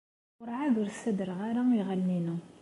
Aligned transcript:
Werɛad 0.39 0.75
ur 0.81 0.89
ssadreɣ 0.91 1.39
ara 1.49 1.61
iɣallen-inu. 1.79 2.37